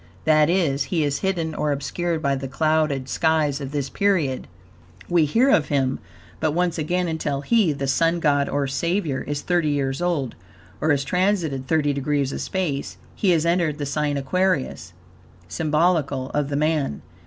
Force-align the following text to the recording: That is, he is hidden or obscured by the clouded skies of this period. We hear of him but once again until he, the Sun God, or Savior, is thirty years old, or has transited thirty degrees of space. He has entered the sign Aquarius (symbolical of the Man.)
That 0.25 0.49
is, 0.49 0.85
he 0.85 1.03
is 1.03 1.19
hidden 1.19 1.53
or 1.53 1.71
obscured 1.71 2.23
by 2.23 2.33
the 2.35 2.47
clouded 2.47 3.07
skies 3.07 3.61
of 3.61 3.69
this 3.71 3.87
period. 3.87 4.47
We 5.07 5.25
hear 5.25 5.49
of 5.51 5.67
him 5.67 5.99
but 6.39 6.53
once 6.53 6.79
again 6.79 7.07
until 7.07 7.41
he, 7.41 7.71
the 7.71 7.85
Sun 7.85 8.19
God, 8.19 8.49
or 8.49 8.65
Savior, 8.65 9.21
is 9.21 9.41
thirty 9.43 9.69
years 9.69 10.01
old, 10.01 10.33
or 10.81 10.89
has 10.89 11.03
transited 11.03 11.67
thirty 11.67 11.93
degrees 11.93 12.31
of 12.33 12.41
space. 12.41 12.97
He 13.13 13.29
has 13.29 13.45
entered 13.45 13.77
the 13.77 13.85
sign 13.85 14.17
Aquarius 14.17 14.93
(symbolical 15.47 16.31
of 16.31 16.49
the 16.49 16.55
Man.) 16.55 17.03